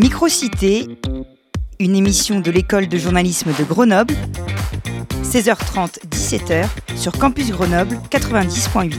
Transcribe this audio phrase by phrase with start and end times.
[0.00, 0.88] Microcité,
[1.78, 4.14] une émission de l'école de journalisme de Grenoble,
[5.22, 6.64] 16h30, 17h
[6.96, 8.94] sur Campus Grenoble 90.8.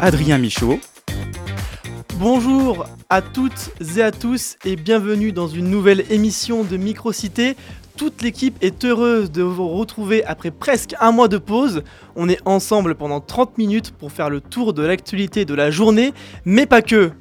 [0.00, 0.80] Adrien Michaud.
[2.16, 7.54] Bonjour à toutes et à tous et bienvenue dans une nouvelle émission de Microcité.
[7.96, 11.82] Toute l'équipe est heureuse de vous retrouver après presque un mois de pause.
[12.16, 16.14] On est ensemble pendant 30 minutes pour faire le tour de l'actualité de la journée,
[16.44, 17.12] mais pas que.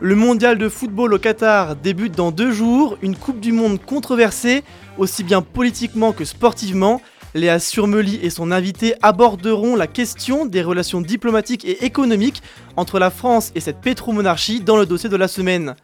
[0.00, 4.62] Le mondial de football au Qatar débute dans deux jours, une Coupe du Monde controversée,
[4.98, 7.00] aussi bien politiquement que sportivement.
[7.34, 12.42] Léa Surmeli et son invité aborderont la question des relations diplomatiques et économiques
[12.76, 15.76] entre la France et cette pétromonarchie dans le dossier de la semaine.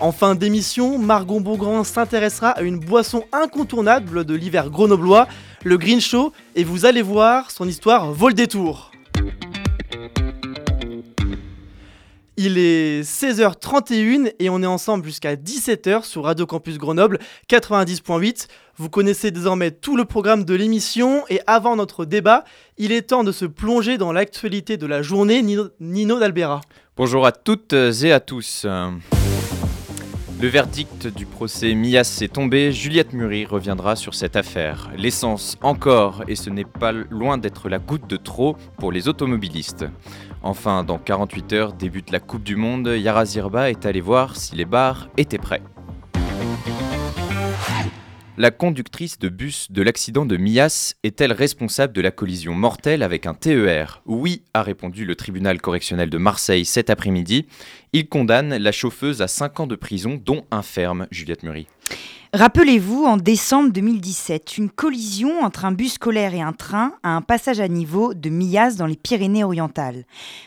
[0.00, 5.28] En fin d'émission, Margot Beaugrand s'intéressera à une boisson incontournable de l'hiver grenoblois,
[5.62, 8.92] le Green Show, et vous allez voir, son histoire vole des tours.
[12.38, 17.18] Il est 16h31 et on est ensemble jusqu'à 17h sur Radio Campus Grenoble
[17.50, 18.46] 90.8.
[18.78, 22.44] Vous connaissez désormais tout le programme de l'émission et avant notre débat,
[22.78, 25.42] il est temps de se plonger dans l'actualité de la journée.
[25.42, 26.62] Nino, Nino d'Albera.
[26.96, 28.66] Bonjour à toutes et à tous.
[30.40, 34.90] Le verdict du procès Mias est tombé, Juliette Murie reviendra sur cette affaire.
[34.96, 39.84] L'essence encore, et ce n'est pas loin d'être la goutte de trop pour les automobilistes.
[40.42, 44.56] Enfin, dans 48 heures débute la Coupe du Monde, Yara Zirba est allé voir si
[44.56, 45.60] les bars étaient prêts.
[48.40, 53.26] La conductrice de bus de l'accident de Mias est-elle responsable de la collision mortelle avec
[53.26, 57.44] un TER Oui, a répondu le tribunal correctionnel de Marseille cet après-midi.
[57.92, 61.66] Il condamne la chauffeuse à 5 ans de prison, dont un ferme, Juliette Murie.
[62.32, 67.22] Rappelez-vous, en décembre 2017, une collision entre un bus scolaire et un train à un
[67.22, 70.04] passage à niveau de Millas dans les Pyrénées-Orientales.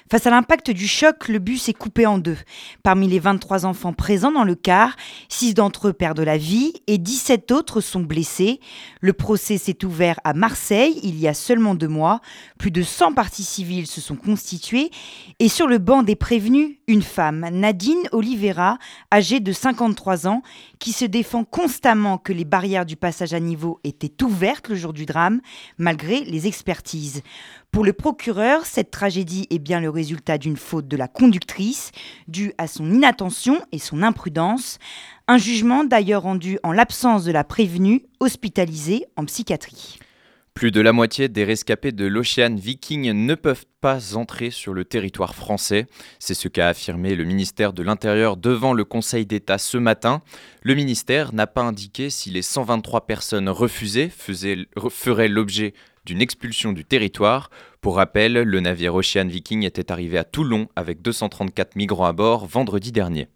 [0.10, 2.38] Face à l'impact du choc, le bus est coupé en deux.
[2.84, 4.96] Parmi les 23 enfants présents dans le car,
[5.28, 8.62] 6 d'entre eux perdent la vie et 17 autres sont blessés.
[9.02, 12.22] Le procès s'est ouvert à Marseille il y a seulement deux mois.
[12.58, 14.90] Plus de 100 parties civiles se sont constituées
[15.40, 18.78] et sur le banc des prévenus, une femme, Nadine Oliveira,
[19.12, 20.42] âgée de 53 ans,
[20.80, 24.94] qui se défend constamment que les barrières du passage à niveau étaient ouvertes le jour
[24.94, 25.42] du drame,
[25.78, 27.22] malgré les expertises.
[27.72, 31.92] Pour le procureur, cette tragédie est bien le résultat d'une faute de la conductrice,
[32.28, 34.78] due à son inattention et son imprudence.
[35.28, 40.00] Un jugement d'ailleurs rendu en l'absence de la prévenue, hospitalisée en psychiatrie.
[40.54, 44.86] Plus de la moitié des rescapés de l'Ocean Viking ne peuvent pas entrer sur le
[44.86, 45.88] territoire français.
[46.20, 50.22] C'est ce qu'a affirmé le ministère de l'Intérieur devant le Conseil d'État ce matin.
[50.62, 55.74] Le ministère n'a pas indiqué si les 123 personnes refusées feraient l'objet
[56.06, 57.50] d'une expulsion du territoire.
[57.82, 62.46] Pour rappel, le navire Ocean Viking était arrivé à Toulon avec 234 migrants à bord
[62.46, 63.28] vendredi dernier.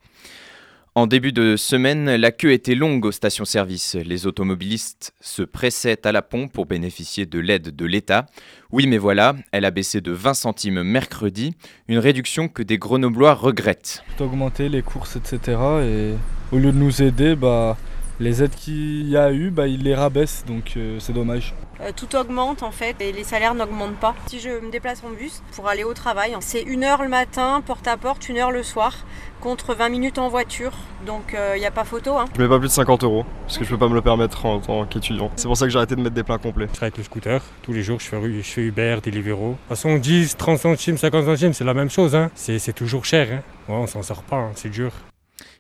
[0.98, 3.94] En début de semaine, la queue était longue aux stations-service.
[4.04, 8.26] Les automobilistes se pressaient à la pompe pour bénéficier de l'aide de l'État.
[8.72, 11.54] Oui, mais voilà, elle a baissé de 20 centimes mercredi,
[11.88, 14.04] une réduction que des Grenoblois regrettent.
[14.20, 15.60] Augmenter les courses, etc.
[15.84, 16.14] Et
[16.52, 17.78] au lieu de nous aider, bah,
[18.20, 21.54] les aides qu'il y a eu, bah, ils les rabaissent, donc euh, c'est dommage.
[21.80, 24.16] Euh, tout augmente en fait et les salaires n'augmentent pas.
[24.28, 27.62] Si je me déplace en bus pour aller au travail, c'est une heure le matin,
[27.66, 29.06] porte à porte, une heure le soir,
[29.42, 30.72] contre 20 minutes en voiture.
[31.06, 32.18] Donc il euh, n'y a pas photo.
[32.18, 32.26] Hein.
[32.36, 34.46] Je mets pas plus de 50 euros parce que je peux pas me le permettre
[34.46, 35.32] en tant qu'étudiant.
[35.36, 36.66] C'est pour ça que j'ai arrêté de mettre des pleins complets.
[36.68, 37.42] Je travaille avec le scooter.
[37.62, 39.52] Tous les jours, je fais, je fais Uber, Deliveroo.
[39.52, 42.16] De toute façon, 10, 30 centimes, 50 centimes, c'est la même chose.
[42.16, 42.32] Hein.
[42.36, 43.28] C'est toujours cher.
[43.32, 43.72] Hein.
[43.72, 44.52] Ouais, on s'en sort pas, hein.
[44.56, 44.92] c'est dur.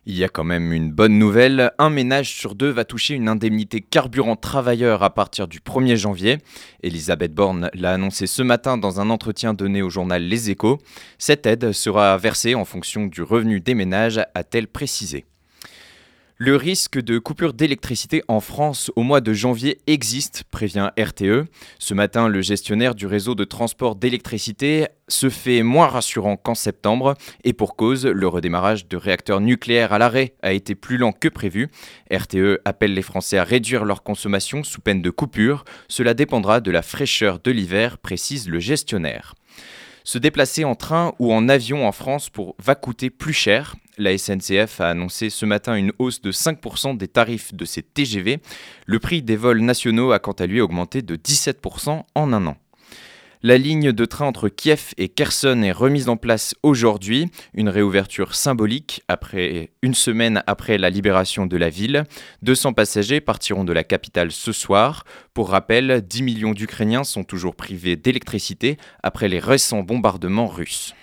[0.09, 3.27] Il y a quand même une bonne nouvelle, un ménage sur deux va toucher une
[3.27, 6.37] indemnité carburant travailleur à partir du 1er janvier.
[6.81, 10.77] Elisabeth Borne l'a annoncé ce matin dans un entretien donné au journal Les Échos.
[11.17, 15.25] Cette aide sera versée en fonction du revenu des ménages, a-t-elle précisé.
[16.39, 21.47] Le risque de coupure d'électricité en France au mois de janvier existe, prévient RTE.
[21.79, 27.15] Ce matin, le gestionnaire du réseau de transport d'électricité se fait moins rassurant qu'en septembre,
[27.43, 31.27] et pour cause, le redémarrage de réacteurs nucléaires à l'arrêt a été plus lent que
[31.27, 31.69] prévu.
[32.11, 35.65] RTE appelle les Français à réduire leur consommation sous peine de coupure.
[35.87, 39.33] Cela dépendra de la fraîcheur de l'hiver, précise le gestionnaire.
[40.07, 43.75] Se déplacer en train ou en avion en France va coûter plus cher.
[43.97, 48.39] La SNCF a annoncé ce matin une hausse de 5% des tarifs de ses TGV.
[48.85, 52.55] Le prix des vols nationaux a quant à lui augmenté de 17% en un an.
[53.43, 58.33] La ligne de train entre Kiev et Kherson est remise en place aujourd'hui, une réouverture
[58.33, 62.03] symbolique après une semaine après la libération de la ville.
[62.41, 65.03] 200 passagers partiront de la capitale ce soir.
[65.35, 70.95] Pour rappel, 10 millions d'Ukrainiens sont toujours privés d'électricité après les récents bombardements russes.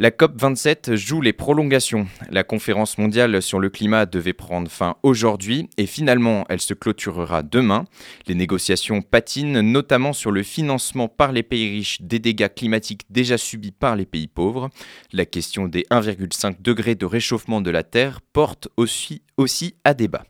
[0.00, 2.06] La COP27 joue les prolongations.
[2.30, 7.42] La conférence mondiale sur le climat devait prendre fin aujourd'hui et finalement elle se clôturera
[7.42, 7.84] demain.
[8.28, 13.36] Les négociations patinent notamment sur le financement par les pays riches des dégâts climatiques déjà
[13.38, 14.70] subis par les pays pauvres.
[15.12, 20.22] La question des 1,5 degrés de réchauffement de la Terre porte aussi, aussi à débat.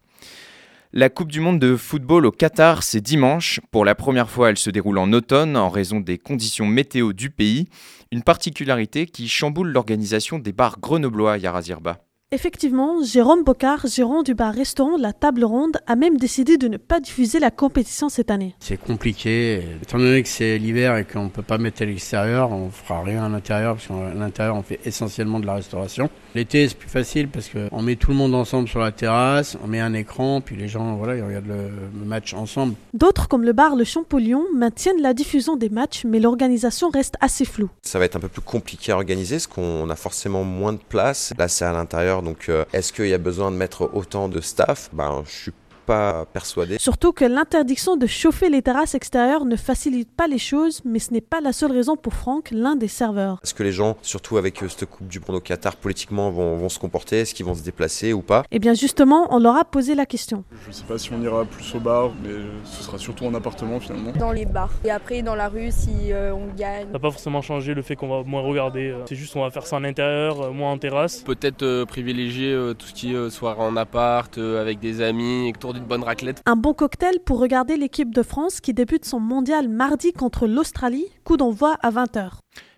[0.94, 3.60] La Coupe du Monde de football au Qatar, c'est dimanche.
[3.70, 7.28] Pour la première fois, elle se déroule en automne en raison des conditions météo du
[7.28, 7.68] pays.
[8.10, 11.98] Une particularité qui chamboule l'organisation des bars grenoblois, Yarazirba.
[12.30, 17.00] Effectivement, Jérôme Bocard, gérant du bar-restaurant La Table Ronde, a même décidé de ne pas
[17.00, 18.54] diffuser la compétition cette année.
[18.60, 19.62] C'est compliqué.
[19.82, 23.02] Étant donné que c'est l'hiver et qu'on ne peut pas mettre à l'extérieur, on fera
[23.02, 26.10] rien à l'intérieur parce qu'à l'intérieur on fait essentiellement de la restauration.
[26.34, 29.66] L'été c'est plus facile parce qu'on met tout le monde ensemble sur la terrasse, on
[29.66, 32.74] met un écran, puis les gens voilà, ils regardent le match ensemble.
[32.92, 37.46] D'autres comme le bar Le Champollion maintiennent la diffusion des matchs mais l'organisation reste assez
[37.46, 37.70] floue.
[37.80, 40.80] Ça va être un peu plus compliqué à organiser parce qu'on a forcément moins de
[40.90, 41.32] place.
[41.38, 44.40] Là c'est à l'intérieur donc euh, est-ce qu'il y a besoin de mettre autant de
[44.40, 44.90] staff?
[44.92, 45.52] Ben je suis
[45.88, 46.76] pas persuadé.
[46.78, 51.12] Surtout que l'interdiction de chauffer les terrasses extérieures ne facilite pas les choses, mais ce
[51.14, 53.40] n'est pas la seule raison pour Franck, l'un des serveurs.
[53.42, 56.56] Est-ce que les gens, surtout avec euh, cette Coupe du Monde au Qatar, politiquement vont,
[56.56, 57.20] vont se comporter?
[57.20, 58.44] Est-ce qu'ils vont se déplacer ou pas?
[58.50, 60.44] Eh bien justement, on leur a posé la question.
[60.66, 62.34] Je sais pas si on ira plus au bar, mais
[62.64, 64.12] ce sera surtout en appartement finalement.
[64.12, 64.72] Dans les bars.
[64.84, 66.86] Et après dans la rue si euh, on gagne.
[66.86, 68.94] Ça n'a pas forcément changé le fait qu'on va moins regarder.
[69.08, 71.22] C'est juste on va faire ça en intérieur, moins en terrasse.
[71.22, 75.00] Peut-être euh, privilégier euh, tout ce qui est euh, soirée en appart, euh, avec des
[75.00, 76.42] amis, autour d'une bonne raclette.
[76.46, 81.06] Un bon cocktail pour regarder l'équipe de France qui débute son mondial mardi contre l'Australie,
[81.24, 82.30] coup d'envoi à 20h.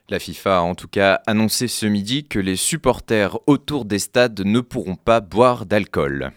[0.09, 4.41] La FIFA a en tout cas annoncé ce midi que les supporters autour des stades
[4.45, 6.33] ne pourront pas boire d'alcool.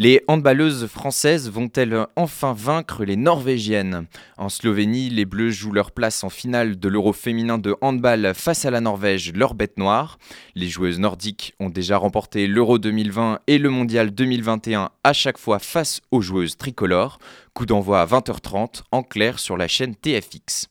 [0.00, 4.06] Les handballeuses françaises vont-elles enfin vaincre les Norvégiennes?
[4.36, 8.64] En Slovénie, les Bleus jouent leur place en finale de l'Euro féminin de handball face
[8.64, 10.20] à la Norvège, leur bête noire.
[10.54, 15.58] Les joueuses nordiques ont déjà remporté l'Euro 2020 et le Mondial 2021 à chaque fois
[15.58, 17.18] face aux joueuses tricolores.
[17.52, 20.68] Coup d'envoi à 20h30 en clair sur la chaîne TFX.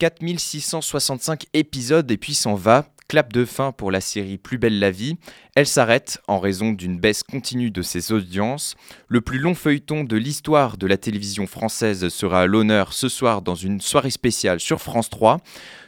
[0.00, 2.84] 4665 épisodes et puis s'en va.
[3.08, 5.16] Clap de fin pour la série Plus belle la vie.
[5.54, 8.76] Elle s'arrête en raison d'une baisse continue de ses audiences.
[9.08, 13.42] Le plus long feuilleton de l'histoire de la télévision française sera à l'honneur ce soir
[13.42, 15.38] dans une soirée spéciale sur France 3.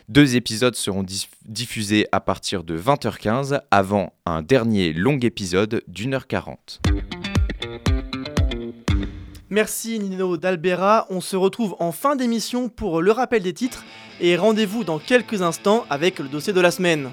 [0.09, 6.15] Deux épisodes seront diff- diffusés à partir de 20h15 avant un dernier long épisode d'une
[6.15, 6.81] heure 40.
[9.57, 11.07] Merci Nino d'Albera.
[11.09, 13.87] On se retrouve en fin d'émission pour le rappel des titres
[14.21, 17.09] et rendez-vous dans quelques instants avec le dossier de la semaine.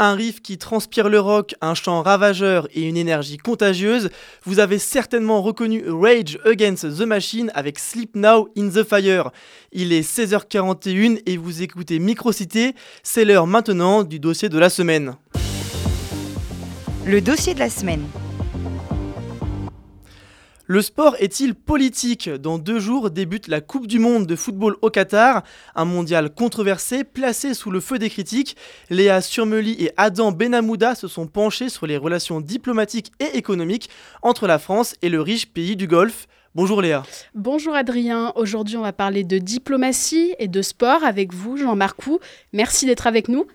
[0.00, 4.10] Un riff qui transpire le rock, un chant ravageur et une énergie contagieuse,
[4.44, 9.32] vous avez certainement reconnu Rage Against the Machine avec Sleep Now in the Fire.
[9.72, 15.16] Il est 16h41 et vous écoutez Microcité, c'est l'heure maintenant du dossier de la semaine.
[17.04, 18.06] Le dossier de la semaine.
[20.70, 22.28] Le sport est-il politique?
[22.28, 25.42] Dans deux jours débute la Coupe du Monde de football au Qatar,
[25.74, 28.54] un mondial controversé placé sous le feu des critiques.
[28.90, 33.88] Léa Surmeli et Adam Benamouda se sont penchés sur les relations diplomatiques et économiques
[34.20, 36.28] entre la France et le riche pays du Golfe.
[36.54, 37.02] Bonjour Léa.
[37.34, 38.32] Bonjour Adrien.
[38.34, 42.20] Aujourd'hui, on va parler de diplomatie et de sport avec vous, Jean-Marc Roux.
[42.54, 43.46] Merci d'être avec nous.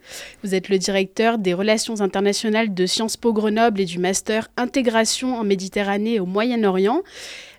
[0.44, 5.36] Vous êtes le directeur des relations internationales de Sciences Po Grenoble et du master intégration
[5.36, 7.02] en Méditerranée et au Moyen-Orient.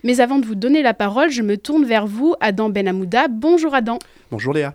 [0.05, 3.27] Mais avant de vous donner la parole, je me tourne vers vous, Adam Benamouda.
[3.29, 3.99] Bonjour Adam.
[4.31, 4.75] Bonjour Léa.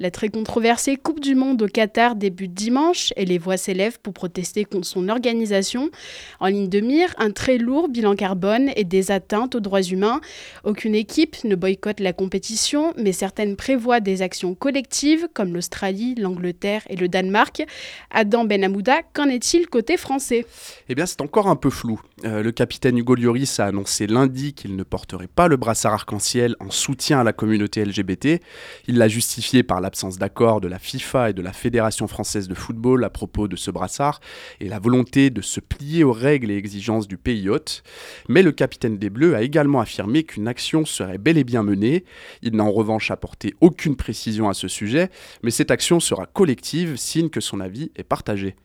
[0.00, 4.12] La très controversée Coupe du Monde au Qatar débute dimanche et les voix s'élèvent pour
[4.12, 5.90] protester contre son organisation.
[6.38, 10.20] En ligne de mire, un très lourd bilan carbone et des atteintes aux droits humains.
[10.62, 16.82] Aucune équipe ne boycotte la compétition, mais certaines prévoient des actions collectives comme l'Australie, l'Angleterre
[16.88, 17.64] et le Danemark.
[18.12, 20.46] Adam Benamouda, qu'en est-il côté français?
[20.88, 22.00] Eh bien, c'est encore un peu flou.
[22.24, 26.54] Euh, le capitaine Hugo Lloris a annoncé lundi qu'il ne porterait pas le brassard arc-en-ciel
[26.60, 28.40] en soutien à la communauté LGBT.
[28.86, 32.54] Il l'a justifié par l'absence d'accord de la FIFA et de la Fédération française de
[32.54, 34.20] football à propos de ce brassard
[34.60, 37.82] et la volonté de se plier aux règles et exigences du pays hôte.
[38.28, 42.04] Mais le capitaine des Bleus a également affirmé qu'une action serait bel et bien menée.
[42.42, 45.08] Il n'a en revanche apporté aucune précision à ce sujet,
[45.42, 48.56] mais cette action sera collective, signe que son avis est partagé.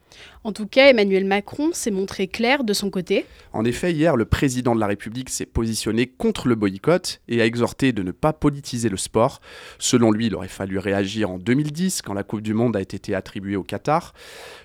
[0.43, 3.25] En tout cas, Emmanuel Macron s'est montré clair de son côté.
[3.53, 7.46] En effet, hier, le président de la République s'est positionné contre le boycott et a
[7.46, 9.41] exhorté de ne pas politiser le sport.
[9.79, 13.15] Selon lui, il aurait fallu réagir en 2010 quand la Coupe du Monde a été
[13.15, 14.13] attribuée au Qatar.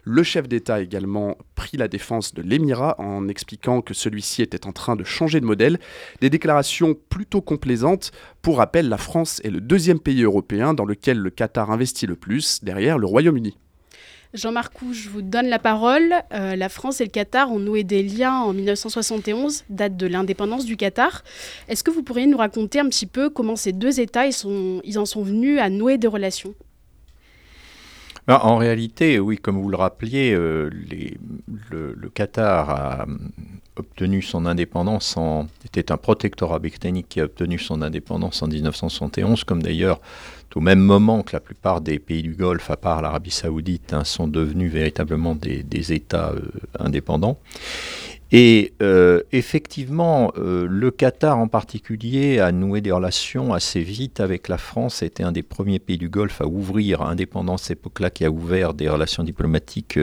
[0.05, 4.67] Le chef d'État a également pris la défense de l'Émirat en expliquant que celui-ci était
[4.67, 5.79] en train de changer de modèle.
[6.21, 8.13] Des déclarations plutôt complaisantes.
[8.43, 12.17] Pour rappel, la France est le deuxième pays européen dans lequel le Qatar investit le
[12.17, 13.57] plus, derrière le Royaume-Uni.
[14.35, 16.13] Jean-Marc je vous donne la parole.
[16.33, 20.65] Euh, la France et le Qatar ont noué des liens en 1971, date de l'indépendance
[20.65, 21.25] du Qatar.
[21.69, 24.81] Est-ce que vous pourriez nous raconter un petit peu comment ces deux États ils, sont,
[24.85, 26.55] ils en sont venus à nouer des relations?
[28.27, 30.69] Ben, en réalité, oui, comme vous le rappeliez, euh,
[31.71, 33.07] le, Qatar a
[33.77, 35.47] obtenu son indépendance en...
[35.65, 40.01] était un protectorat britannique qui a obtenu son indépendance en 1971, comme d'ailleurs
[40.57, 44.05] au même moment que la plupart des pays du Golfe, à part l'Arabie saoudite, hein,
[44.05, 46.41] sont devenus véritablement des, États euh,
[46.79, 47.39] indépendants.
[48.31, 54.49] Et euh, effectivement, euh, le Qatar en particulier a noué des relations assez vite avec
[54.49, 54.97] la France.
[54.97, 57.15] C'était un des premiers pays du Golfe à ouvrir, à
[57.57, 59.99] cette époque-là, qui a ouvert des relations diplomatiques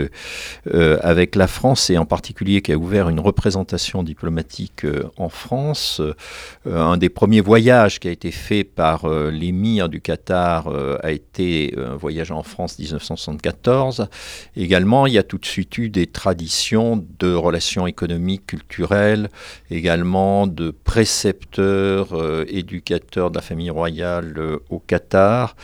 [0.74, 4.86] euh, avec la France et en particulier qui a ouvert une représentation diplomatique
[5.18, 6.02] en France.
[6.66, 10.68] un des premiers voyages qui a été fait par l'émir du Qatar
[11.02, 14.08] a été un voyage en France 1974.
[14.56, 18.15] Également, il y a tout de suite eu des traditions de relations économiques
[18.46, 19.30] culturelle,
[19.70, 25.56] également de précepteurs, euh, éducateurs de la famille royale euh, au Qatar.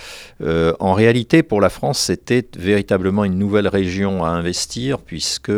[0.42, 5.52] Euh, en réalité, pour la France, c'était véritablement une nouvelle région à investir, puisque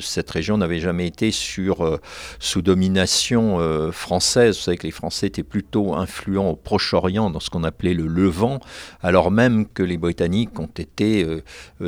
[0.00, 3.58] cette région n'avait jamais été sous domination
[3.92, 4.56] française.
[4.56, 8.06] Vous savez que les Français étaient plutôt influents au Proche-Orient, dans ce qu'on appelait le
[8.06, 8.60] Levant,
[9.02, 11.26] alors même que les Britanniques ont été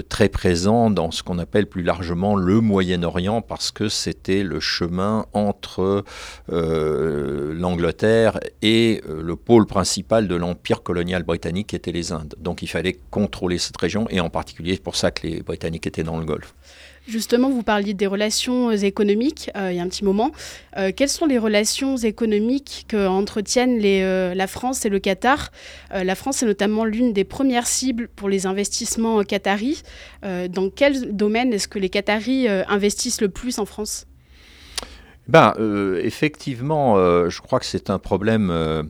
[0.09, 4.59] très présents dans ce qu'on appelle plus largement le Moyen-Orient, parce que c'est c'était le
[4.59, 6.05] chemin entre
[6.53, 12.35] euh, l'Angleterre et euh, le pôle principal de l'empire colonial britannique qui était les Indes.
[12.41, 15.87] Donc il fallait contrôler cette région et en particulier c'est pour ça que les Britanniques
[15.87, 16.53] étaient dans le Golfe.
[17.07, 20.31] Justement, vous parliez des relations économiques il y a un petit moment.
[20.95, 25.51] quelles sont les relations économiques qu'entretiennent les, la France et le Qatar?
[25.91, 29.85] La France est notamment l'une des premières cibles pour les investissements qataris.
[30.23, 34.08] dans quel domaine est-ce que les Qataris investissent le plus en France?
[35.29, 38.83] Ben, euh, Effectivement, euh, je crois que c'est un problème euh,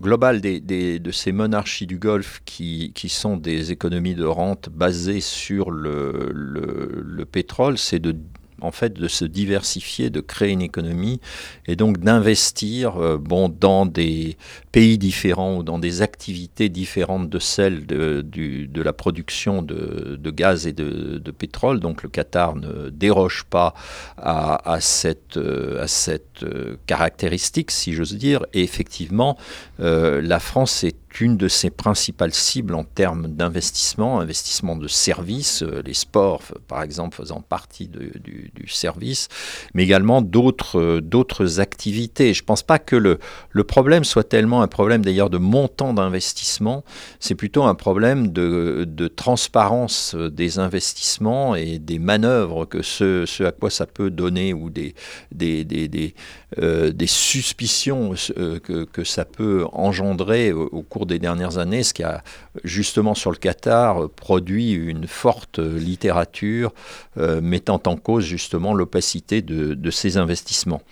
[0.00, 0.60] global des,
[0.98, 7.02] de ces monarchies du Golfe qui, sont des économies de rente basées sur le, le,
[7.04, 8.14] le pétrole, c'est de
[8.60, 11.20] en fait de se diversifier, de créer une économie
[11.66, 14.36] et donc d'investir euh, bon, dans des
[14.72, 20.30] pays différents ou dans des activités différentes de celles de, de la production de, de,
[20.30, 21.78] gaz et de, pétrole.
[21.80, 23.74] Donc le Qatar ne déroge pas
[24.16, 28.44] à, à cette, euh, à cette euh, caractéristique, si j'ose dire.
[28.54, 29.36] Et effectivement,
[29.78, 35.94] la France est une de ses principales cibles en termes d'investissement, investissement de services, les
[35.94, 39.28] sports par exemple faisant partie de- du, du service,
[39.74, 42.34] mais également d'autres euh, activités.
[42.34, 43.18] Je ne pense pas que le,
[43.50, 46.84] le problème soit tellement un problème d'ailleurs de montant d'investissement,
[47.20, 53.44] c'est plutôt un problème de, de transparence des investissements et des manœuvres que ce, ce
[53.44, 54.94] à quoi ça peut donner ou des,
[55.32, 56.14] des, des, des,
[56.58, 61.94] euh, des suspicions euh, que, que ça peut engendrer au, cours des dernières années, ce
[61.94, 62.22] qui a
[62.64, 66.72] justement sur le Qatar euh, produit une forte littérature
[67.18, 70.82] euh, mettant en cause justement l'opacité de, de ces investissements.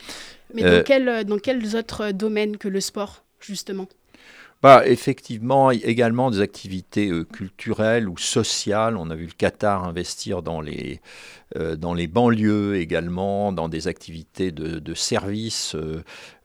[0.54, 3.88] Mais Euh, dans, quel- dans quels autres domaines que le sport, justement?
[4.84, 8.96] Effectivement, également des activités euh, culturelles ou sociales.
[8.96, 11.00] On a vu le Qatar investir dans les,
[11.56, 15.76] euh, dans les banlieues également, dans des activités de, de services,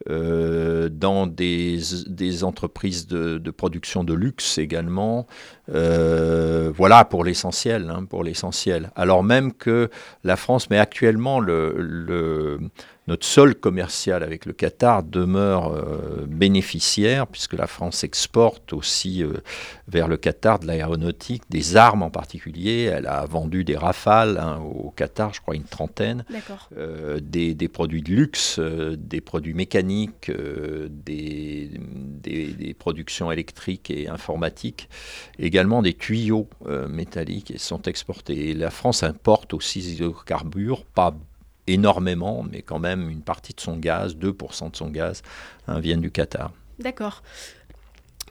[0.10, 5.28] euh, dans des, des entreprises de, de production de luxe également.
[5.68, 8.92] Voilà pour l'essentiel, hein, pour l'essentiel.
[8.96, 9.90] Alors même que
[10.24, 12.60] la France, mais actuellement le, le-
[13.08, 19.34] notre solde commercial avec le Qatar demeure euh, bénéficiaire, puisque la France exporte aussi euh,
[19.88, 22.84] vers le Qatar de l'aéronautique, des armes en particulier.
[22.84, 26.24] Elle a vendu des rafales hein, au Qatar, je crois une trentaine.
[26.30, 26.70] D'accord.
[26.78, 33.90] Euh, des, des produits de luxe, euh, des produits mécaniques, des, des, des productions électriques
[33.90, 34.90] et informatiques,
[35.40, 36.48] également des tuyaux
[36.88, 38.50] métalliques et sont exportés.
[38.50, 41.16] Et la France importe aussi des hydrocarbures, pas
[41.74, 45.22] énormément, mais quand même une partie de son gaz, 2% de son gaz,
[45.68, 46.52] hein, viennent du Qatar.
[46.80, 47.22] D'accord.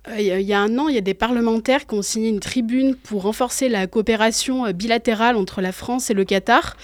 [0.08, 2.40] Euh, Il y a- un an, il y a des parlementaires qui ont signé une
[2.40, 6.78] tribune pour renforcer la coopération euh, bilatérale entre la France et le Qatar,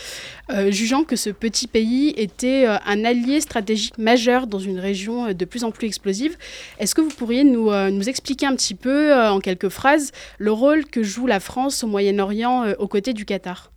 [0.50, 5.44] euh, jugeant que ce petit pays était un allié stratégique majeur dans une région de
[5.46, 6.36] plus en plus explosive.
[6.78, 7.72] Est-ce que vous pourriez nous,
[8.06, 12.74] expliquer un petit peu, en quelques phrases, le rôle que joue la France au Moyen-Orient
[12.78, 13.72] aux côtés du Qatar?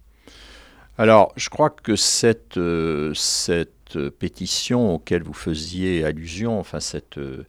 [0.99, 7.17] Alors, je crois que cette, euh, cette euh, pétition auquel vous faisiez allusion, enfin cette,
[7.17, 7.45] euh,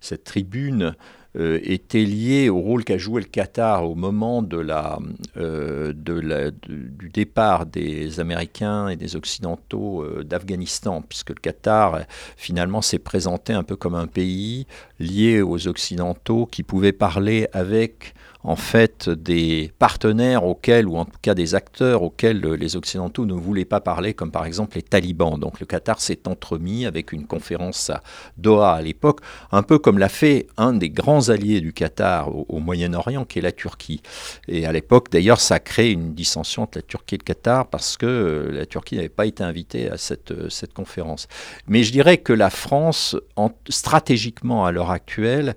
[0.00, 0.96] cette tribune,
[1.36, 5.00] était liée au rôle qu'a joué le Qatar au moment la,
[5.34, 12.02] du départ des Américains et des Occidentaux d'Afghanistan, puisque le Qatar,
[12.36, 14.68] finalement, s'est présenté un peu comme un pays
[15.00, 18.14] lié aux Occidentaux qui pouvait parler avec
[18.44, 23.24] en fait des partenaires auxquels, ou en tout cas des acteurs auxquels euh, les Occidentaux
[23.24, 25.38] ne voulaient pas parler, comme par exemple les talibans.
[25.40, 28.02] Donc le Qatar s'est entremis avec une conférence à
[28.36, 32.58] Doha à l'époque, un peu comme l'a fait un des grands alliés du Qatar au,
[32.60, 34.02] Moyen-Orient, qui est la Turquie.
[34.46, 37.66] Et à l'époque, d'ailleurs, ça a créé une dissension entre la Turquie et le Qatar
[37.68, 41.28] parce que euh, la Turquie n'avait pas été invitée à cette, euh, cette conférence.
[41.66, 45.54] Mais je dirais que la France, en- stratégiquement à l'heure actuelle,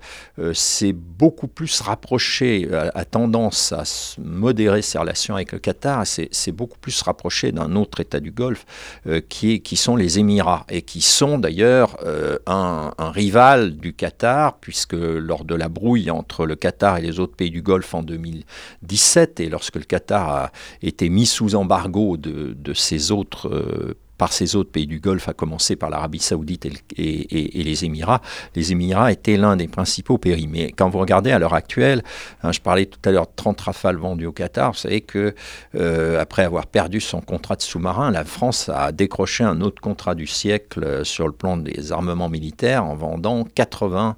[0.54, 3.84] s'est beaucoup plus rapprochée, a, tendance à
[4.22, 8.66] modérer ses relations avec le Qatar, c'est beaucoup plus rapproché d'un autre État du Golfe
[9.08, 13.76] euh, qui, est- qui sont les Émirats et qui sont d'ailleurs euh, un, un rival
[13.78, 17.62] du Qatar puisque lors de la brouille entre le Qatar et les autres pays du
[17.62, 23.12] Golfe en 2017 et lorsque le Qatar a été mis sous embargo de, de ces
[23.12, 26.75] autres euh, par ces autres pays du Golfe, à commencer par l'Arabie Saoudite et, le-
[26.97, 27.03] et-
[27.38, 28.21] et- et les Émirats.
[28.56, 30.47] Les Émirats étaient l'un des principaux pays.
[30.47, 32.03] Mais quand vous regardez à l'heure actuelle,
[32.43, 35.36] hein, je parlais tout à l'heure de 30 rafales vendues au Qatar, vous savez que
[35.75, 40.15] euh, après avoir perdu son contrat de sous-marin, la France a décroché un autre contrat
[40.15, 44.15] du siècle euh, sur le plan des armements militaires en vendant 80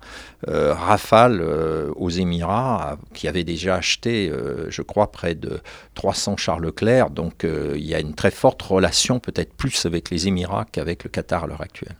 [0.48, 1.42] euh, rafales
[1.98, 4.32] aux Émirats, qui avaient déjà acheté,
[4.70, 5.60] je crois, près de
[5.96, 7.10] 300 chars Leclerc.
[7.10, 11.10] Donc il y a une très forte relation, peut-être plus avec les Émirats qu'avec le
[11.10, 11.96] Qatar à l'heure actuelle.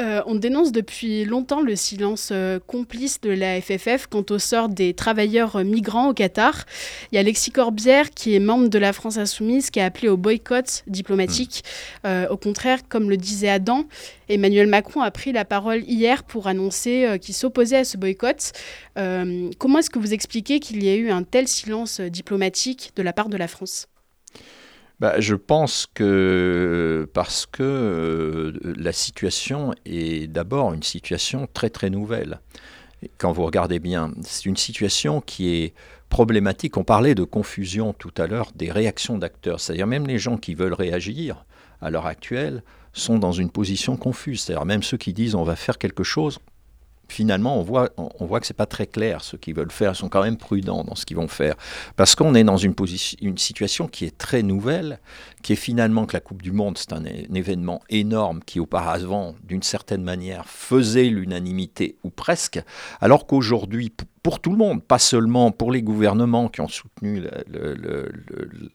[0.00, 4.70] Euh, on dénonce depuis longtemps le silence euh, complice de la FFF quant au sort
[4.70, 6.64] des travailleurs euh, migrants au Qatar.
[7.12, 10.08] Il y a Alexis Corbière, qui est membre de la France Insoumise, qui a appelé
[10.08, 11.64] au boycott diplomatique.
[12.04, 13.84] Au contraire, comme le disait Adam,
[14.28, 18.52] Emmanuel Macron a pris la parole hier pour annoncer qu'il s'opposait à ce boycott.
[18.94, 23.12] Comment est-ce que vous expliquez qu'il y a eu un tel silence diplomatique de la
[23.12, 23.88] part de la France?
[25.00, 31.88] Bah, je pense que parce que euh, la situation est d'abord une situation très très
[31.88, 32.40] nouvelle.
[33.16, 35.74] Quand vous regardez bien, c'est une situation qui est
[36.10, 36.76] problématique.
[36.76, 40.54] On parlait de confusion tout à l'heure des réactions d'acteurs, c'est-à-dire même les gens qui
[40.54, 41.46] veulent réagir
[41.80, 44.42] à l'heure actuelle sont dans une position confuse.
[44.42, 46.40] C'est-à-dire même ceux qui disent on va faire quelque chose,
[47.10, 49.92] finalement, on voit, on voit que pas très clair ce qu'ils veulent faire.
[49.92, 51.54] Ils sont quand même prudents dans ce qu'ils vont faire.
[51.96, 52.74] Parce qu'on est dans une
[53.36, 55.00] situation qui est très nouvelle,
[55.42, 59.34] qui est finalement que la Coupe du Monde, c'est un, un, événement énorme qui auparavant,
[59.44, 62.60] d'une certaine manière, faisait l'unanimité, ou presque,
[63.00, 63.92] alors qu'aujourd'hui,
[64.22, 67.22] pour tout le monde, pas seulement pour les gouvernements qui ont soutenu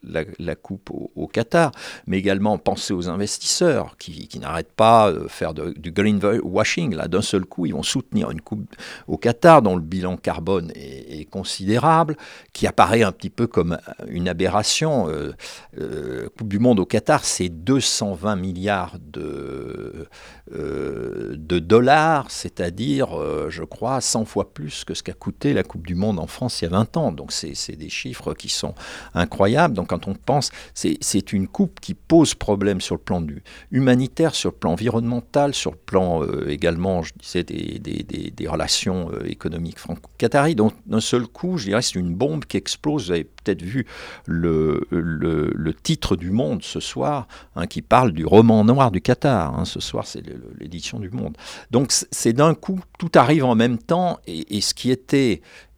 [0.04, 1.72] la, Coupe au, Qatar,
[2.08, 6.96] mais également penser aux investisseurs qui, n'arrêtent pas de faire du greenwashing.
[6.96, 8.76] Là, d'un seul coup, ils vont soutenir une Coupe
[9.08, 12.16] au Qatar dont le bilan carbone est, considérable,
[12.54, 13.78] qui apparaît un petit peu comme
[14.08, 15.10] une aberration.
[15.10, 15.34] Euh,
[15.80, 20.08] euh, coupe du Monde au Qatar, c'est 220 milliards de,
[20.54, 25.86] euh, de dollars, c'est-à-dire, euh, je crois, 100 fois plus que ce qu'a la Coupe
[25.86, 27.12] du Monde en France il y a 20 ans.
[27.12, 28.74] Donc c'est des chiffres qui sont
[29.14, 29.74] incroyables.
[29.74, 34.36] Donc quand on pense, c'est une coupe qui pose problème sur le plan du humanitaire,
[34.36, 38.48] sur le plan environnemental, sur le plan euh, également, je disais, des, des, des, des
[38.48, 40.56] relations euh, économiques franco-qataries.
[40.56, 43.06] Donc d'un seul coup, je dirais, c'est une bombe qui explose.
[43.06, 43.86] Vous avez peut-être vu
[44.26, 49.02] le, le, le, titre du Monde ce soir, hein, qui parle du roman noir du
[49.02, 49.58] Qatar.
[49.58, 49.66] Hein.
[49.66, 50.24] Ce soir, c'est
[50.60, 51.38] l'édition du Monde.
[51.72, 55.25] Donc c'est d'un coup, tout arrive en même temps, et, et ce qui était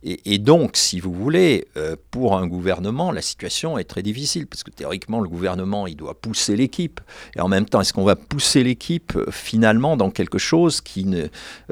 [0.04, 4.64] et, donc, si vous voulez, euh, pour un gouvernement, la situation est très difficile, parce
[4.64, 7.02] que théoriquement, le gouvernement, il doit pousser l'équipe.
[7.36, 10.82] Et en même temps, est-ce qu'on va pousser l'équipe euh, finalement dans quelque chose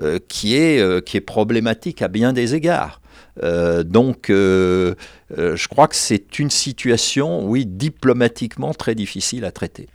[0.02, 3.02] euh, qui, est, problématique à bien des égards?
[3.42, 9.88] Donc, je crois que c'est une situation, oui, diplomatiquement très difficile à traiter.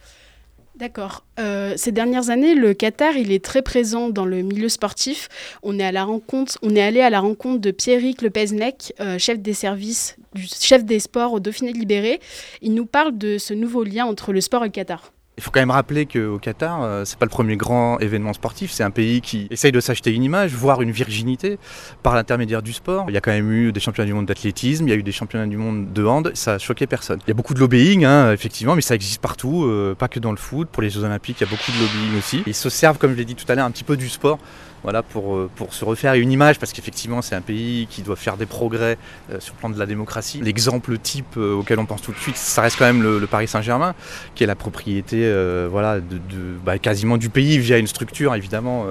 [0.81, 1.27] D'accord.
[1.39, 5.29] Euh, ces dernières années, le Qatar, il est très présent dans le milieu sportif.
[5.63, 10.17] On est, allé à la rencontre de Pierrick Lepesnec, euh, chef des services,
[10.59, 12.19] chef des sports au Dauphiné libéré.
[12.63, 15.13] Il nous parle de ce nouveau lien entre le sport et le Qatar.
[15.41, 18.73] Il faut quand même rappeler qu'au Qatar, euh, c'est pas le premier grand événement sportif.
[18.73, 21.59] C'est un pays qui essaye de s'acheter une image, voire une virginité,
[22.03, 23.07] par l'intermédiaire du sport.
[23.09, 25.03] Il y a quand même eu des championnats du monde d'athlétisme, il y a eu
[25.03, 26.31] des championnats du monde de hand.
[26.35, 27.21] Ça a choqué personne.
[27.27, 30.21] Il y a beaucoup de lobbying, hein, effectivement, mais ça existe partout, euh, pas que
[30.21, 30.69] dans le foot.
[30.69, 32.43] Pour les Jeux Olympiques, il y a beaucoup de lobbying aussi.
[32.47, 34.39] Ils se servent, comme je l'ai dit tout à l'heure, un petit peu du sport
[34.83, 38.17] voilà, pour, euh, pour se refaire une image, parce qu'effectivement c'est un pays qui doit
[38.17, 38.97] faire des progrès
[39.31, 40.41] euh, sur le plan de la démocratie.
[40.43, 43.49] L'exemple type euh, auquel on pense tout de suite, ça reste quand même le, Paris
[43.49, 43.95] Saint-Germain,
[44.35, 45.31] qui est la propriété
[45.71, 46.19] voilà, de,
[46.65, 48.87] bah, quasiment du pays via une structure évidemment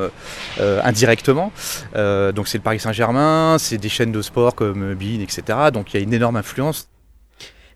[0.60, 1.52] indirectement.
[1.94, 5.42] donc c'est le Paris Saint-Germain, c'est des chaînes de sport comme Bein, etc.
[5.74, 6.88] Donc il y a une énorme influence.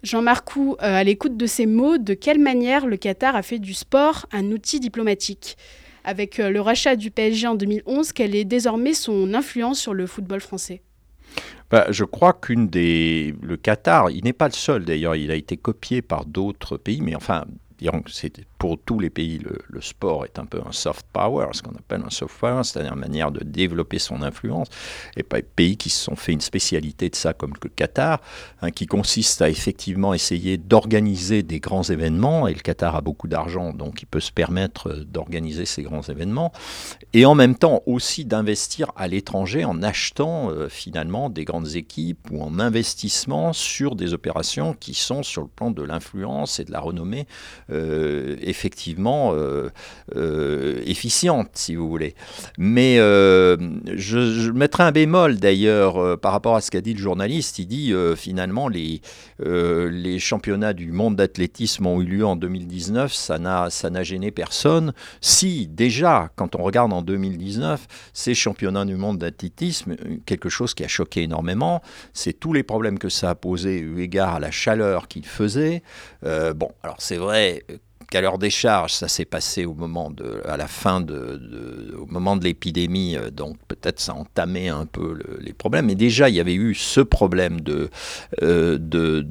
[0.03, 3.73] Jean-Marc Roux, à l'écoute de ces mots, de quelle manière le Qatar a fait du
[3.73, 5.57] sport un outil diplomatique?
[6.03, 10.41] Avec le rachat du PSG en 2011, quelle est désormais son influence sur le football
[10.41, 10.81] français?
[11.71, 13.33] Bah, je crois qu'une des.
[13.41, 17.01] Le Qatar, il n'est pas le seul d'ailleurs, il a été copié par d'autres pays,
[17.01, 17.45] mais enfin,
[18.07, 21.75] c'est pour tous les pays, le, sport est un peu un soft power, ce qu'on
[21.75, 24.69] appelle un soft power, c'est-à-dire une manière de développer son influence.
[25.17, 28.21] Et pas pays qui se sont fait une spécialité de ça, comme le Qatar,
[28.61, 32.47] hein, qui consiste à effectivement essayer d'organiser des grands événements.
[32.47, 36.53] Et le Qatar a beaucoup d'argent, donc il peut se permettre d'organiser ces grands événements.
[37.11, 42.29] Et en même temps aussi d'investir à l'étranger en achetant euh, finalement des grandes équipes
[42.31, 46.71] ou en investissement sur des opérations qui sont sur le plan de l'influence et de
[46.71, 47.27] la renommée.
[47.69, 49.71] Euh, effectivement euh,
[50.15, 52.13] euh, efficiente, si vous voulez.
[52.59, 53.57] Mais euh,
[53.95, 57.57] je, je, mettrai un bémol d'ailleurs par rapport à ce qu'a dit le journaliste.
[57.57, 59.01] Il dit finalement les,
[59.39, 64.29] les championnats du monde d'athlétisme ont eu lieu en 2019, ça n'a, ça n'a gêné
[64.29, 64.93] personne.
[65.19, 70.83] Si déjà, quand on regarde en 2019, ces championnats du monde d'athlétisme, quelque chose qui
[70.83, 71.81] a choqué énormément,
[72.13, 75.81] c'est tous les problèmes que ça a posé eu égard à la chaleur qu'il faisait.
[76.23, 77.63] bon, alors c'est vrai
[78.13, 82.35] qu'à leur décharge, ça s'est passé au moment de, à la fin de, au moment
[82.35, 85.87] de l'épidémie, donc peut-être ça entamait un peu le, les problèmes.
[85.87, 87.89] Mais déjà, il y avait eu ce problème de,
[88.43, 89.25] euh, de,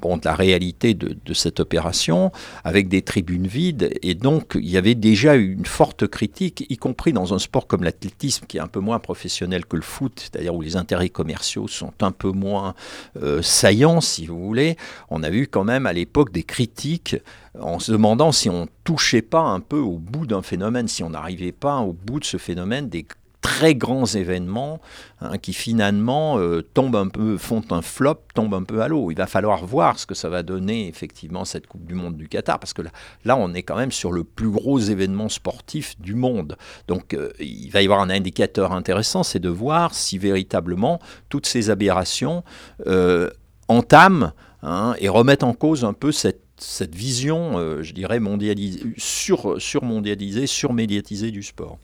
[0.00, 2.32] bon, de la réalité de, cette opération,
[2.64, 6.76] avec des tribunes vides, et donc il y avait déjà eu une forte critique, y
[6.76, 10.12] compris dans un sport comme l'athlétisme, qui est un peu moins professionnel que le foot,
[10.16, 12.74] c'est-à-dire où les intérêts commerciaux sont un peu moins
[13.22, 14.76] euh, saillants, si vous voulez.
[15.10, 17.16] On a eu quand même à l'époque des critiques
[17.60, 21.10] en se demandant si on touchait pas un peu au bout d'un phénomène, si on
[21.10, 23.06] n'arrivait pas au bout de ce phénomène des
[23.46, 24.80] très grands événements
[25.20, 29.12] hein, qui finalement euh, tombent un peu, font un flop, tombent un peu à l'eau.
[29.12, 32.28] Il va falloir voir ce que ça va donner effectivement cette Coupe du Monde du
[32.28, 32.82] Qatar, parce que
[33.24, 36.56] là, on est quand même sur le plus gros événement sportif du monde.
[36.88, 41.46] Donc euh, il va y avoir un indicateur intéressant, c'est de voir si véritablement toutes
[41.46, 42.42] ces aberrations
[42.88, 43.30] euh,
[43.68, 44.32] entament
[44.64, 51.30] hein, et remettent en cause un peu cette vision, je dirais, mondialisée, sur, surmondialisée, surmédiatisée
[51.30, 51.78] du sport.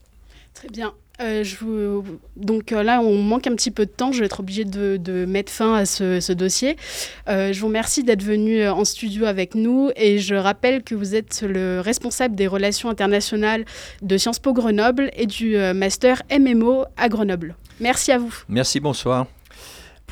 [0.53, 0.93] Très bien.
[1.23, 1.55] Euh, je
[2.35, 4.11] Donc euh, là, on manque un petit peu de temps.
[4.11, 6.75] Je vais être obligée de, mettre fin à ce, dossier.
[7.27, 11.15] Euh, je vous remercie d'être venu en studio avec nous et je rappelle que vous
[11.15, 13.65] êtes le responsable des relations internationales
[14.01, 17.55] de Sciences Po Grenoble et du master MMO à Grenoble.
[17.79, 18.33] Merci à vous.
[18.49, 19.27] Merci, bonsoir.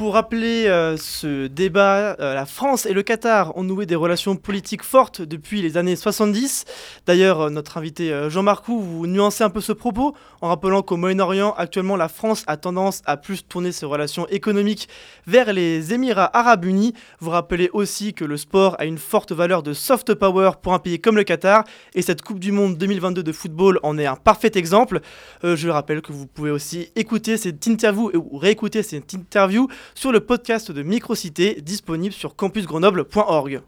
[0.02, 4.36] Pour rappeler euh, ce débat, euh, la France et le Qatar ont noué des relations
[4.36, 6.66] politiques fortes depuis les années 70.
[7.06, 10.98] D'ailleurs, euh, notre invité Jean Marcoux vous nuancez un peu ce propos en rappelant qu'au
[10.98, 14.90] Moyen-Orient, actuellement, la France a tendance à plus tourner ses relations économiques
[15.28, 16.96] vers les Émirats arabes unis.
[17.20, 20.80] Vous rappelez aussi que le sport a une forte valeur de soft power pour un
[20.80, 24.16] pays comme le Qatar et cette Coupe du Monde 2022 de football en est un
[24.16, 25.02] parfait exemple.
[25.44, 30.20] Je rappelle que vous pouvez aussi écouter cette interview ou réécouter cette interview sur le
[30.20, 33.62] podcast de Microcité disponible sur campusgrenoble.org.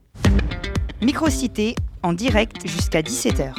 [1.01, 3.53] Microcité en direct jusqu'à 17h.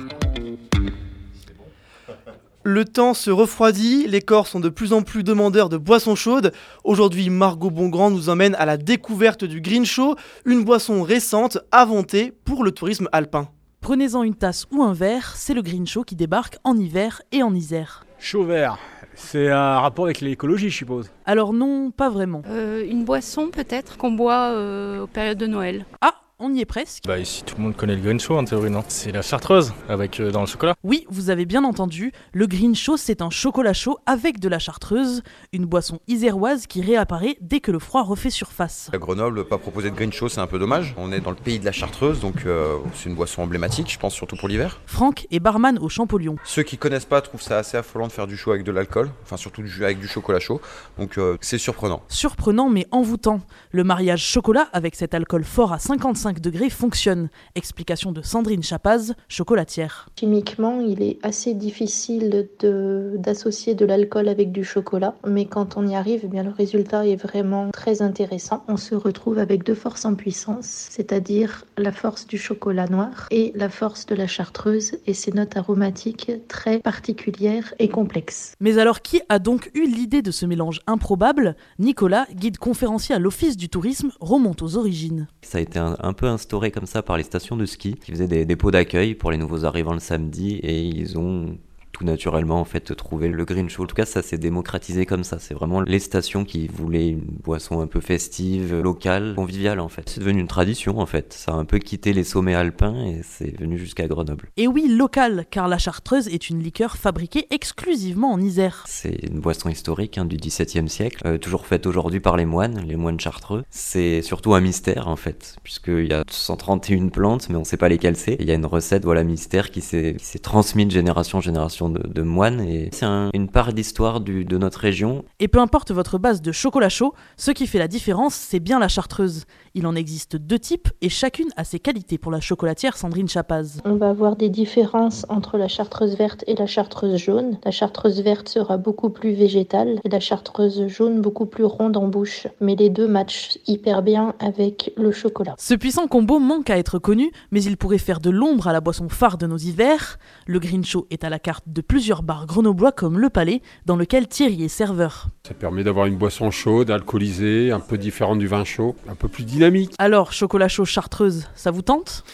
[2.66, 6.50] Le temps se refroidit, les corps sont de plus en plus demandeurs de boissons chaudes.
[6.82, 12.32] Aujourd'hui, Margot Bongrand nous emmène à la découverte du Green Show, une boisson récente inventée
[12.46, 13.48] pour le tourisme alpin.
[13.82, 17.42] Prenez-en une tasse ou un verre, c'est le Green Show qui débarque en hiver et
[17.42, 18.06] en Isère.
[18.18, 18.78] Chaud vert,
[19.16, 21.10] c'est un rapport avec l'écologie, je suppose.
[21.26, 22.42] Alors non, pas vraiment.
[22.48, 25.86] Euh, une boisson peut-être qu'on boit euh, aux périodes de Noël.
[26.00, 27.04] Ah, on y est presque.
[27.06, 29.72] Bah ici tout le monde connaît le Green Show en théorie, non C'est la chartreuse
[29.88, 30.74] avec euh, dans le chocolat.
[30.82, 34.58] Oui, vous avez bien entendu, le Green Show c'est un chocolat chaud avec de la
[34.58, 38.90] chartreuse, une boisson iséroise qui réapparaît dès que le froid refait surface.
[38.92, 40.94] À Grenoble, pas proposer de green show, c'est un peu dommage.
[40.98, 43.98] On est dans le pays de la chartreuse, donc euh, c'est une boisson emblématique, je
[43.98, 44.80] pense surtout pour l'hiver.
[44.86, 46.34] Franck est barman au Champollion.
[46.44, 49.10] Ceux qui connaissent pas trouvent ça assez affolant de faire du chaud avec de l'alcool,
[49.22, 50.60] enfin surtout du, avec du chocolat chaud,
[50.98, 52.02] donc euh, c'est surprenant.
[52.08, 53.40] Surprenant mais envoûtant.
[53.70, 57.28] Le mariage chocolat avec cet alcool fort à 55 degrés fonctionne.
[57.54, 60.08] Explication de Sandrine Chapaz, chocolatière.
[60.18, 65.86] Chimiquement, il est assez difficile de- d'associer de, l'alcool avec du chocolat, mais quand on
[65.86, 68.64] y arrive, eh bien, le résultat est vraiment très intéressant.
[68.68, 73.52] On se retrouve avec deux forces en puissance, c'est-à-dire la force du chocolat noir et
[73.54, 78.54] la force de la chartreuse et ses notes aromatiques très particulières et complexes.
[78.60, 81.56] Mais alors qui a donc eu l'idée de ce mélange improbable?
[81.78, 85.26] Nicolas, guide conférencier à l'Office du tourisme, remonte aux origines.
[85.42, 88.10] Ça a été un, un peu instauré comme ça par les stations de ski qui
[88.10, 91.58] faisaient des dépôts d'accueil pour les nouveaux arrivants le samedi et ils ont
[91.94, 93.84] tout naturellement en fait trouvé le green show.
[93.84, 95.38] En tout cas, ça s'est démocratisé comme ça.
[95.38, 100.10] C'est vraiment les stations qui voulaient une boisson un peu festive, locale, conviviale en fait.
[100.10, 101.32] C'est devenu une tradition en fait.
[101.32, 104.50] Ça a un peu quitté les sommets alpins et c'est venu jusqu'à Grenoble.
[104.56, 108.84] Et oui, local, car la chartreuse est une liqueur fabriquée exclusivement en Isère.
[108.88, 112.84] C'est une boisson historique hein, du XVIIe siècle, euh, toujours faite aujourd'hui par les moines,
[112.84, 113.62] les moines chartreux.
[113.70, 117.76] C'est surtout un mystère en fait, puisqu'il y a 131 plantes, mais on ne sait
[117.76, 118.36] pas lesquelles c'est.
[118.40, 122.06] Il y a une recette, voilà, mystère qui s'est transmise de génération en génération de,
[122.06, 125.24] de moines, et c'est un- une part d'histoire de notre région.
[125.40, 128.78] Et peu importe votre base de chocolat chaud, ce qui fait la différence, c'est bien
[128.78, 129.44] la chartreuse.
[129.76, 133.80] Il en existe deux types et chacune a ses qualités pour la chocolatière Sandrine Chapaz.
[133.84, 137.58] On va avoir des différences entre la chartreuse verte et la chartreuse jaune.
[137.64, 142.06] La chartreuse verte sera beaucoup plus végétale et la chartreuse jaune beaucoup plus ronde en
[142.06, 142.46] bouche.
[142.60, 145.56] Mais les deux matchent hyper bien avec le chocolat.
[145.58, 148.80] Ce puissant combo manque à être connu, mais il pourrait faire de l'ombre à la
[148.80, 150.20] boisson phare de nos hivers.
[150.46, 153.96] Le Green Show est à la carte de plusieurs bars grenoblois comme Le Palais, dans
[153.96, 155.30] lequel Thierry est serveur.
[155.48, 159.26] Ça permet d'avoir une boisson chaude, alcoolisée, un peu différente du vin chaud, un peu
[159.26, 159.63] plus dynamique.
[159.98, 162.24] Alors, chocolat chaud chartreuse, ça vous tente?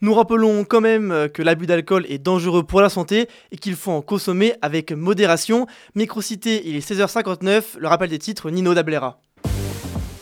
[0.00, 3.74] Nous rappelons quand même euh, que l'abus d'alcool est dangereux pour la santé et qu'il
[3.74, 5.66] faut en consommer avec modération.
[5.94, 9.18] Microcité, il est 16h59, le rappel des titres Nino Dablera.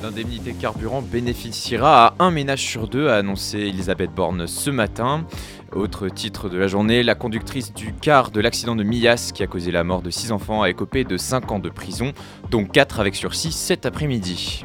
[0.03, 5.27] L'indemnité carburant bénéficiera à un ménage sur deux, a annoncé Elisabeth Borne ce matin.
[5.73, 9.47] Autre titre de la journée, la conductrice du car de l'accident de Millas qui a
[9.47, 12.13] causé la mort de 6 enfants a écopé de 5 ans de prison,
[12.51, 14.65] dont 4 avec sursis cet après-midi.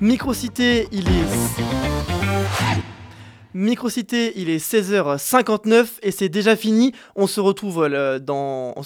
[0.00, 1.24] Microcité, il est.
[4.36, 6.92] Il est 16h59 et c'est déjà fini.
[7.14, 7.86] On se retrouve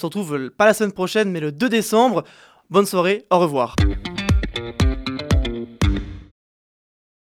[0.06, 2.24] retrouve le- pas la semaine prochaine, mais le 2 décembre.
[2.70, 3.74] Bonne soirée, au revoir.